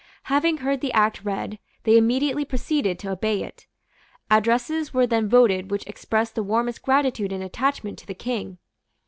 Having 0.33 0.57
heard 0.57 0.81
the 0.81 0.91
Act 0.93 1.23
read, 1.23 1.59
they 1.83 1.95
immediately 1.95 2.43
proceeded 2.43 2.97
to 2.97 3.11
obey 3.11 3.43
it. 3.43 3.67
Addresses 4.31 4.95
were 4.95 5.05
then 5.05 5.29
voted 5.29 5.69
which 5.69 5.85
expressed 5.85 6.33
the 6.33 6.41
warmest 6.41 6.81
gratitude 6.81 7.31
and 7.31 7.43
attachment 7.43 7.99
to 7.99 8.07
the 8.07 8.15
King. 8.15 8.57